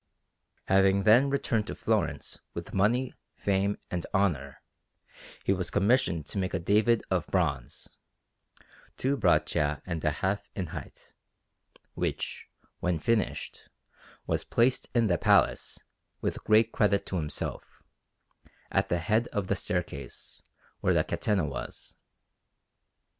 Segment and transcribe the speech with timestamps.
[0.65, 4.63] Having then returned to Florence with money, fame, and honour,
[5.43, 7.87] he was commissioned to make a David of bronze,
[8.97, 11.13] two braccia and a half in height,
[11.93, 13.69] which, when finished,
[14.25, 15.77] was placed in the Palace,
[16.19, 17.83] with great credit to himself,
[18.71, 20.41] at the head of the staircase,
[20.79, 21.93] where the Catena was.